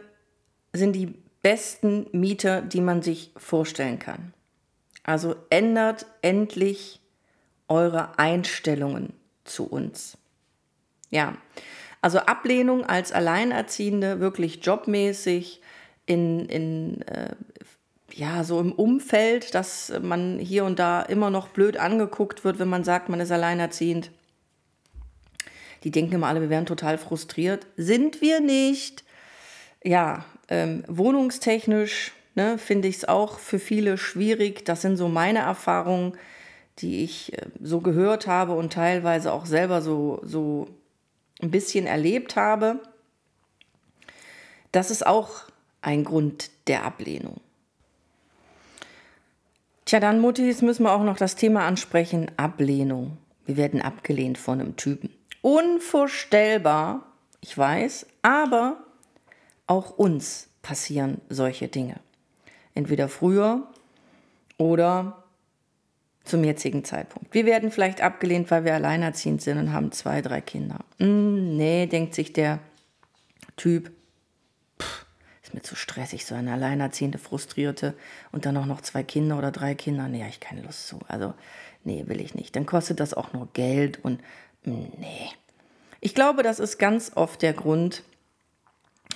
sind 0.72 0.94
die 0.94 1.14
besten 1.42 2.08
Mieter, 2.14 2.62
die 2.62 2.80
man 2.80 3.02
sich 3.02 3.34
vorstellen 3.36 4.00
kann. 4.00 4.34
Also 5.04 5.36
ändert 5.50 6.06
endlich 6.22 7.02
eure 7.68 8.18
Einstellungen 8.18 9.12
zu 9.44 9.68
uns. 9.68 10.18
Ja, 11.10 11.36
also 12.02 12.20
Ablehnung 12.20 12.86
als 12.86 13.12
Alleinerziehende, 13.12 14.22
wirklich 14.22 14.66
jobmäßig, 14.66 15.62
in, 16.06 16.46
in 16.46 17.02
äh, 17.02 17.36
ja, 18.14 18.44
so 18.44 18.60
im 18.60 18.72
Umfeld, 18.72 19.54
dass 19.56 19.94
man 20.02 20.40
hier 20.40 20.66
und 20.66 20.80
da 20.80 21.02
immer 21.02 21.30
noch 21.30 21.50
blöd 21.50 21.78
angeguckt 21.78 22.44
wird, 22.44 22.60
wenn 22.60 22.68
man 22.68 22.84
sagt, 22.84 23.10
man 23.10 23.20
ist 23.20 23.32
alleinerziehend. 23.32 24.12
Die 25.84 25.92
denken 25.92 26.16
immer 26.16 26.28
alle, 26.28 26.42
wir 26.42 26.50
wären 26.50 26.66
total 26.66 26.98
frustriert. 26.98 27.66
Sind 27.78 28.22
wir 28.22 28.42
nicht. 28.42 29.04
Ja, 29.84 30.26
ähm, 30.50 30.84
wohnungstechnisch 30.88 32.12
ne, 32.36 32.58
finde 32.58 32.88
ich 32.88 32.98
es 32.98 33.06
auch 33.06 33.40
für 33.40 33.60
viele 33.60 33.98
schwierig. 33.98 34.66
Das 34.66 34.82
sind 34.82 34.98
so 34.98 35.08
meine 35.08 35.40
Erfahrungen, 35.40 36.18
die 36.80 37.04
ich 37.04 37.34
äh, 37.34 37.46
so 37.62 37.82
gehört 37.82 38.28
habe 38.28 38.54
und 38.54 38.74
teilweise 38.74 39.32
auch 39.32 39.46
selber 39.46 39.82
so, 39.82 40.20
so 40.24 40.68
ein 41.42 41.52
bisschen 41.52 41.86
erlebt 41.86 42.36
habe, 42.36 42.80
das 44.72 44.92
ist 44.92 45.06
auch 45.06 45.44
ein 45.82 46.04
Grund 46.04 46.52
der 46.68 46.84
Ablehnung. 46.84 47.40
Tja, 49.90 50.00
dann, 50.00 50.20
Muttis, 50.20 50.62
müssen 50.62 50.84
wir 50.84 50.92
auch 50.92 51.04
noch 51.04 51.18
das 51.18 51.36
Thema 51.36 51.66
ansprechen: 51.66 52.30
Ablehnung. 52.38 53.18
Wir 53.48 53.58
werden 53.58 53.82
abgelehnt 53.82 54.38
von 54.38 54.62
einem 54.62 54.76
Typen. 54.76 55.10
Unvorstellbar, 55.42 57.08
ich 57.42 57.58
weiß, 57.58 58.06
aber 58.22 58.84
auch 59.66 59.98
uns 59.98 60.48
passieren 60.62 61.22
solche 61.28 61.70
Dinge. 61.70 61.96
Entweder 62.76 63.10
früher 63.10 63.64
oder 64.60 65.24
zum 66.24 66.44
jetzigen 66.44 66.84
Zeitpunkt. 66.84 67.34
Wir 67.34 67.48
werden 67.48 67.72
vielleicht 67.72 68.02
abgelehnt, 68.02 68.52
weil 68.52 68.66
wir 68.66 68.76
alleinerziehend 68.76 69.42
sind 69.42 69.58
und 69.58 69.74
haben 69.74 69.92
zwei, 69.92 70.22
drei 70.22 70.40
Kinder. 70.40 70.82
Mm, 71.00 71.58
nee, 71.58 71.88
denkt 71.88 72.14
sich 72.14 72.32
der 72.32 72.60
Typ, 73.56 73.90
ist 75.50 75.56
mir 75.56 75.62
zu 75.62 75.76
stressig, 75.76 76.26
so 76.26 76.36
eine 76.36 76.54
alleinerziehende, 76.54 77.18
frustrierte 77.18 77.96
und 78.32 78.46
dann 78.46 78.56
auch 78.58 78.68
noch 78.68 78.82
zwei 78.82 79.02
Kinder 79.02 79.38
oder 79.38 79.52
drei 79.52 79.74
Kinder. 79.74 80.08
Nee, 80.08 80.20
habe 80.20 80.30
ich 80.30 80.40
keine 80.40 80.62
Lust 80.62 80.88
zu. 80.88 81.00
Also, 81.08 81.34
nee, 81.84 82.04
will 82.06 82.22
ich 82.22 82.36
nicht. 82.36 82.56
Dann 82.56 82.68
kostet 82.68 83.00
das 83.00 83.16
auch 83.16 83.34
nur 83.34 83.48
Geld 83.54 84.00
und 84.04 84.22
nee. 84.64 85.30
Ich 86.02 86.14
glaube, 86.14 86.44
das 86.44 86.60
ist 86.60 86.78
ganz 86.78 87.14
oft 87.16 87.42
der 87.42 87.54
Grund, 87.54 88.04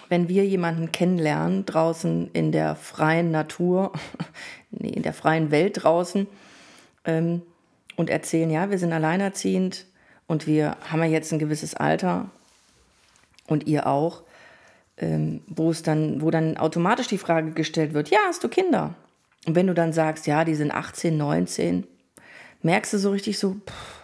wenn 0.10 0.28
wir 0.28 0.44
jemanden 0.46 0.92
kennenlernen 0.92 1.66
draußen 1.68 2.32
in 2.34 2.52
der 2.52 2.76
freien 2.76 3.30
Natur, 3.30 3.92
nee, 4.72 4.90
in 4.90 5.04
der 5.04 5.14
freien 5.14 5.52
Welt 5.52 5.84
draußen 5.84 6.26
ähm, 7.06 7.44
und 7.96 8.10
erzählen, 8.10 8.50
ja, 8.50 8.72
wir 8.72 8.80
sind 8.80 8.92
alleinerziehend 8.92 9.86
und 10.26 10.48
wir 10.48 10.78
haben 10.90 11.04
ja 11.04 11.10
jetzt 11.10 11.32
ein 11.32 11.40
gewisses 11.40 11.76
Alter 11.76 12.32
und 13.46 13.68
ihr 13.68 13.86
auch, 13.86 14.24
ähm, 14.98 15.42
wo 15.48 15.72
es 15.72 15.84
dann, 15.84 16.22
wo 16.22 16.32
dann 16.32 16.58
automatisch 16.58 17.08
die 17.08 17.18
Frage 17.18 17.52
gestellt 17.52 17.94
wird, 17.94 18.10
ja, 18.10 18.20
hast 18.28 18.44
du 18.44 18.50
Kinder? 18.50 18.96
Und 19.46 19.56
wenn 19.56 19.68
du 19.68 19.74
dann 19.74 19.94
sagst, 19.94 20.28
ja, 20.28 20.46
die 20.46 20.56
sind 20.56 20.72
18, 20.72 21.18
19, 21.18 21.86
merkst 22.62 22.94
du 22.94 22.98
so 22.98 23.12
richtig 23.12 23.38
so, 23.40 23.54
pff, 23.54 24.02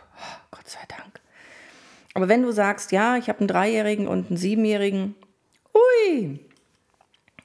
Gott 0.51 0.67
sei 0.67 0.79
Dank. 0.87 1.19
Aber 2.13 2.27
wenn 2.27 2.41
du 2.41 2.51
sagst, 2.51 2.91
ja, 2.91 3.17
ich 3.17 3.29
habe 3.29 3.39
einen 3.39 3.47
Dreijährigen 3.47 4.07
und 4.07 4.27
einen 4.27 4.37
Siebenjährigen, 4.37 5.15
ui, 5.73 6.39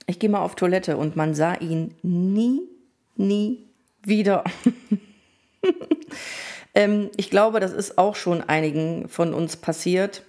ich 0.06 0.18
gehe 0.18 0.30
mal 0.30 0.40
auf 0.40 0.56
Toilette 0.56 0.96
und 0.96 1.16
man 1.16 1.34
sah 1.34 1.54
ihn 1.54 1.94
nie, 2.02 2.62
nie 3.16 3.64
wieder. 4.02 4.44
ähm, 6.74 7.10
ich 7.16 7.30
glaube, 7.30 7.60
das 7.60 7.72
ist 7.72 7.98
auch 7.98 8.16
schon 8.16 8.42
einigen 8.42 9.08
von 9.08 9.32
uns 9.32 9.56
passiert. 9.56 10.22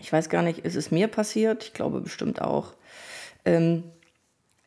Ich 0.00 0.12
weiß 0.12 0.28
gar 0.28 0.42
nicht, 0.42 0.60
ist 0.60 0.76
es 0.76 0.90
mir 0.90 1.08
passiert? 1.08 1.64
Ich 1.64 1.72
glaube 1.74 2.00
bestimmt 2.00 2.40
auch. 2.40 2.74
Ähm, 3.44 3.84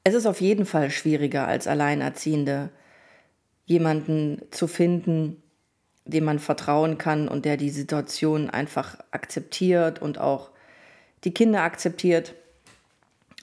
es 0.03 0.13
ist 0.13 0.25
auf 0.25 0.41
jeden 0.41 0.65
Fall 0.65 0.91
schwieriger 0.91 1.47
als 1.47 1.67
Alleinerziehende, 1.67 2.69
jemanden 3.65 4.41
zu 4.51 4.67
finden, 4.67 5.41
dem 6.05 6.25
man 6.25 6.39
vertrauen 6.39 6.97
kann 6.97 7.27
und 7.27 7.45
der 7.45 7.57
die 7.57 7.69
Situation 7.69 8.49
einfach 8.49 8.97
akzeptiert 9.11 10.01
und 10.01 10.19
auch 10.19 10.51
die 11.23 11.33
Kinder 11.33 11.61
akzeptiert 11.61 12.35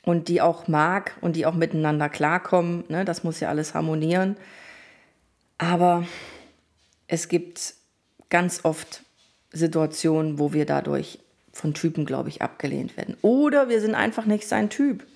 und 0.05 0.29
die 0.29 0.41
auch 0.41 0.69
mag 0.69 1.17
und 1.23 1.37
die 1.37 1.47
auch 1.47 1.55
miteinander 1.55 2.09
klarkommen. 2.09 2.85
Ne? 2.89 3.05
Das 3.05 3.25
muss 3.25 3.41
ja 3.41 3.49
alles 3.49 3.75
harmonieren. 3.75 4.37
Aber 5.57 6.07
es 7.07 7.29
gibt 7.29 7.75
ganz 8.29 8.61
oft 8.65 9.03
Situationen, 9.53 10.39
wo 10.39 10.53
wir 10.53 10.67
dadurch 10.67 11.19
von 11.61 11.75
Typen, 11.75 12.07
glaube 12.07 12.31
ich, 12.31 12.43
abgelehnt 12.43 12.97
werden. 12.97 13.17
Oder 13.23 13.69
wir 13.69 13.81
sind 13.81 13.95
einfach 13.95 14.25
nicht 14.25 14.49
sein 14.49 14.71
Typ. 14.71 15.07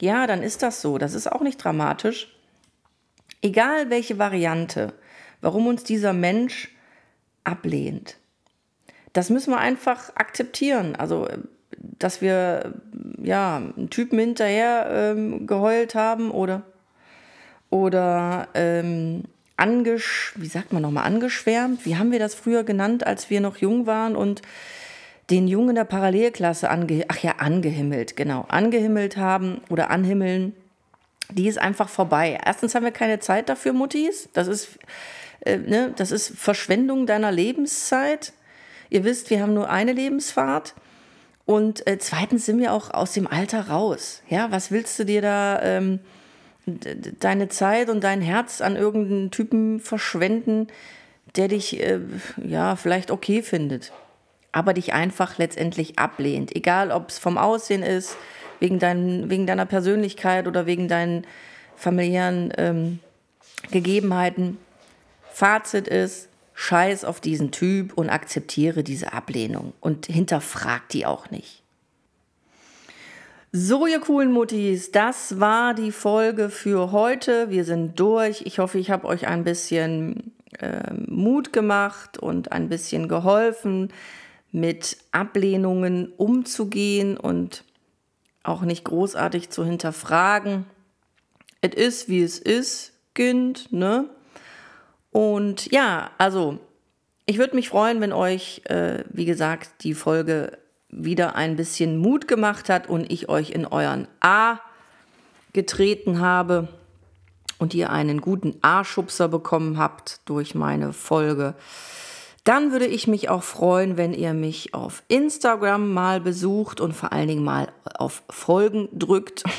Ja, 0.00 0.26
dann 0.26 0.42
ist 0.42 0.62
das 0.62 0.82
so. 0.82 0.98
Das 0.98 1.14
ist 1.14 1.30
auch 1.30 1.40
nicht 1.40 1.62
dramatisch. 1.62 2.34
Egal 3.42 3.90
welche 3.90 4.18
Variante, 4.18 4.92
warum 5.40 5.66
uns 5.66 5.84
dieser 5.84 6.12
Mensch 6.12 6.74
ablehnt. 7.44 8.16
Das 9.12 9.30
müssen 9.30 9.52
wir 9.52 9.58
einfach 9.58 10.16
akzeptieren. 10.16 10.96
Also, 10.96 11.28
dass 11.78 12.20
wir 12.20 12.74
ja 13.22 13.56
einen 13.56 13.90
Typen 13.90 14.18
hinterher 14.18 14.88
ähm, 14.90 15.46
geheult 15.46 15.94
haben 15.94 16.30
oder 16.30 16.62
oder 17.70 18.48
ähm, 18.54 19.24
angesch 19.56 20.32
wie 20.36 20.46
sagt 20.46 20.72
man 20.72 20.82
nochmal 20.82 21.04
angeschwärmt. 21.04 21.84
Wie 21.84 21.96
haben 21.96 22.12
wir 22.12 22.18
das 22.18 22.34
früher 22.34 22.64
genannt, 22.64 23.06
als 23.06 23.30
wir 23.30 23.40
noch 23.40 23.56
jung 23.58 23.86
waren 23.86 24.16
und 24.16 24.42
den 25.30 25.48
Jungen 25.48 25.70
in 25.70 25.74
der 25.76 25.84
Parallelklasse 25.84 26.70
ange 26.70 27.04
ach 27.08 27.18
ja 27.18 27.36
angehimmelt 27.38 28.16
genau 28.16 28.44
angehimmelt 28.48 29.16
haben 29.16 29.60
oder 29.70 29.90
anhimmeln. 29.90 30.54
Die 31.30 31.48
ist 31.48 31.58
einfach 31.58 31.88
vorbei. 31.88 32.38
Erstens 32.44 32.74
haben 32.74 32.84
wir 32.84 32.92
keine 32.92 33.18
Zeit 33.18 33.48
dafür, 33.48 33.72
Muttis. 33.72 34.28
Das 34.34 34.46
ist 34.46 34.78
äh, 35.40 35.58
ne, 35.58 35.92
das 35.96 36.10
ist 36.10 36.36
Verschwendung 36.38 37.06
deiner 37.06 37.32
Lebenszeit. 37.32 38.32
Ihr 38.90 39.04
wisst, 39.04 39.30
wir 39.30 39.40
haben 39.40 39.54
nur 39.54 39.70
eine 39.70 39.92
Lebensfahrt. 39.92 40.74
Und 41.46 41.86
äh, 41.86 41.98
zweitens 41.98 42.46
sind 42.46 42.58
wir 42.58 42.72
auch 42.72 42.90
aus 42.90 43.12
dem 43.12 43.26
Alter 43.26 43.68
raus. 43.68 44.22
Ja, 44.28 44.50
was 44.50 44.70
willst 44.70 44.98
du 44.98 45.04
dir 45.04 45.20
da 45.20 45.60
ähm, 45.62 46.00
deine 46.66 47.48
Zeit 47.48 47.90
und 47.90 48.02
dein 48.02 48.22
Herz 48.22 48.60
an 48.60 48.76
irgendeinen 48.76 49.30
Typen 49.30 49.80
verschwenden, 49.80 50.68
der 51.36 51.48
dich 51.48 51.80
äh, 51.80 52.00
ja 52.42 52.76
vielleicht 52.76 53.10
okay 53.10 53.42
findet, 53.42 53.92
aber 54.54 54.72
dich 54.72 54.94
einfach 54.94 55.36
letztendlich 55.36 55.98
ablehnt. 55.98 56.54
Egal, 56.54 56.92
ob 56.92 57.08
es 57.08 57.18
vom 57.18 57.38
Aussehen 57.38 57.82
ist, 57.82 58.16
wegen, 58.60 58.78
dein, 58.78 59.28
wegen 59.28 59.48
deiner 59.48 59.66
Persönlichkeit 59.66 60.46
oder 60.46 60.64
wegen 60.64 60.86
deinen 60.86 61.26
familiären 61.74 62.52
ähm, 62.56 63.00
Gegebenheiten. 63.72 64.58
Fazit 65.32 65.88
ist, 65.88 66.28
scheiß 66.54 67.04
auf 67.04 67.20
diesen 67.20 67.50
Typ 67.50 67.94
und 67.94 68.08
akzeptiere 68.08 68.84
diese 68.84 69.12
Ablehnung 69.12 69.72
und 69.80 70.06
hinterfrag 70.06 70.88
die 70.90 71.04
auch 71.04 71.32
nicht. 71.32 71.62
So, 73.50 73.88
ihr 73.88 73.98
coolen 73.98 74.30
Muttis, 74.30 74.92
das 74.92 75.40
war 75.40 75.74
die 75.74 75.90
Folge 75.90 76.48
für 76.48 76.92
heute. 76.92 77.50
Wir 77.50 77.64
sind 77.64 77.98
durch. 77.98 78.42
Ich 78.46 78.60
hoffe, 78.60 78.78
ich 78.78 78.92
habe 78.92 79.08
euch 79.08 79.26
ein 79.26 79.42
bisschen 79.42 80.32
äh, 80.60 80.94
Mut 81.08 81.52
gemacht 81.52 82.18
und 82.18 82.52
ein 82.52 82.68
bisschen 82.68 83.08
geholfen, 83.08 83.92
mit 84.54 84.98
Ablehnungen 85.10 86.12
umzugehen 86.16 87.16
und 87.16 87.64
auch 88.44 88.62
nicht 88.62 88.84
großartig 88.84 89.50
zu 89.50 89.64
hinterfragen. 89.64 90.64
Es 91.60 91.74
ist, 91.74 92.08
wie 92.08 92.22
es 92.22 92.38
ist, 92.38 92.92
Kind, 93.16 93.72
ne? 93.72 94.08
Und 95.10 95.72
ja, 95.72 96.12
also 96.18 96.60
ich 97.26 97.38
würde 97.38 97.56
mich 97.56 97.68
freuen, 97.68 98.00
wenn 98.00 98.12
euch, 98.12 98.62
äh, 98.66 99.02
wie 99.10 99.24
gesagt, 99.24 99.82
die 99.82 99.92
Folge 99.92 100.56
wieder 100.88 101.34
ein 101.34 101.56
bisschen 101.56 101.96
Mut 101.98 102.28
gemacht 102.28 102.68
hat 102.68 102.88
und 102.88 103.10
ich 103.10 103.28
euch 103.28 103.50
in 103.50 103.66
euren 103.66 104.06
A 104.20 104.60
getreten 105.52 106.20
habe 106.20 106.68
und 107.58 107.74
ihr 107.74 107.90
einen 107.90 108.20
guten 108.20 108.54
A-Schubser 108.62 109.26
bekommen 109.26 109.78
habt 109.78 110.20
durch 110.26 110.54
meine 110.54 110.92
Folge. 110.92 111.56
Dann 112.44 112.72
würde 112.72 112.86
ich 112.86 113.06
mich 113.06 113.30
auch 113.30 113.42
freuen, 113.42 113.96
wenn 113.96 114.12
ihr 114.12 114.34
mich 114.34 114.74
auf 114.74 115.02
Instagram 115.08 115.92
mal 115.92 116.20
besucht 116.20 116.80
und 116.80 116.92
vor 116.92 117.12
allen 117.12 117.28
Dingen 117.28 117.44
mal 117.44 117.72
auf 117.98 118.22
Folgen 118.30 118.88
drückt. 118.92 119.44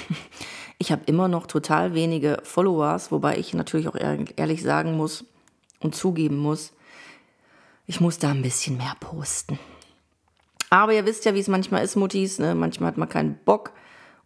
Ich 0.77 0.91
habe 0.91 1.03
immer 1.05 1.29
noch 1.29 1.47
total 1.47 1.93
wenige 1.93 2.39
Followers, 2.43 3.09
wobei 3.09 3.37
ich 3.37 3.53
natürlich 3.53 3.87
auch 3.87 3.95
ehrlich 3.95 4.61
sagen 4.61 4.97
muss, 4.97 5.23
und 5.79 5.95
zugeben 5.95 6.37
muss, 6.37 6.73
ich 7.87 8.01
muss 8.01 8.19
da 8.19 8.31
ein 8.31 8.41
bisschen 8.41 8.77
mehr 8.77 8.95
posten. 8.99 9.57
Aber 10.69 10.93
ihr 10.93 11.05
wisst 11.05 11.23
ja, 11.25 11.33
wie 11.33 11.39
es 11.39 11.47
manchmal 11.47 11.83
ist, 11.83 11.95
Muttis. 11.95 12.39
Ne? 12.39 12.55
Manchmal 12.55 12.89
hat 12.89 12.97
man 12.97 13.07
keinen 13.07 13.37
Bock 13.45 13.71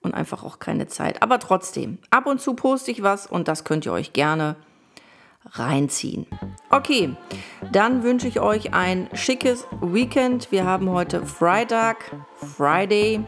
und 0.02 0.14
einfach 0.14 0.44
auch 0.44 0.60
keine 0.60 0.88
Zeit. 0.88 1.22
Aber 1.22 1.40
trotzdem, 1.40 2.00
ab 2.10 2.26
und 2.26 2.42
zu 2.42 2.54
poste 2.56 2.92
ich 2.92 3.04
was 3.04 3.28
und 3.28 3.48
das 3.48 3.66
könnt 3.66 3.86
ihr 3.86 3.92
euch 3.92 4.14
gerne 4.14 4.56
reinziehen. 5.46 6.26
Okay, 6.70 7.16
dann 7.72 8.04
wünsche 8.04 8.28
ich 8.28 8.40
euch 8.40 8.74
ein 8.74 9.10
schickes 9.14 9.68
Weekend. 9.82 10.52
Wir 10.52 10.66
haben 10.66 10.90
heute 10.90 11.26
Freitag, 11.26 12.16
Friday 12.36 13.24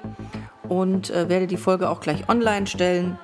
und 0.67 1.09
äh, 1.09 1.29
werde 1.29 1.47
die 1.47 1.57
Folge 1.57 1.89
auch 1.89 1.99
gleich 1.99 2.27
online 2.29 2.65
stellen 2.65 3.19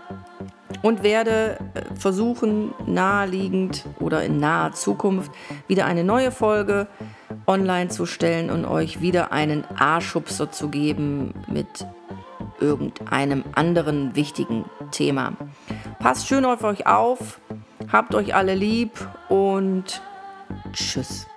und 0.81 1.03
werde 1.03 1.57
äh, 1.73 1.95
versuchen, 1.95 2.73
naheliegend 2.85 3.85
oder 3.99 4.23
in 4.23 4.39
naher 4.39 4.73
Zukunft 4.73 5.31
wieder 5.67 5.85
eine 5.85 6.03
neue 6.03 6.31
Folge 6.31 6.87
online 7.47 7.89
zu 7.89 8.05
stellen 8.05 8.49
und 8.51 8.65
euch 8.65 9.01
wieder 9.01 9.31
einen 9.31 9.63
A-Schubser 9.77 10.51
zu 10.51 10.69
geben 10.69 11.33
mit 11.47 11.85
irgendeinem 12.59 13.43
anderen 13.53 14.15
wichtigen 14.15 14.65
Thema. 14.91 15.33
Passt 15.99 16.27
schön 16.27 16.45
auf 16.45 16.63
euch 16.63 16.85
auf, 16.85 17.39
habt 17.91 18.13
euch 18.13 18.35
alle 18.35 18.55
lieb 18.55 18.91
und 19.29 20.01
Tschüss. 20.73 21.27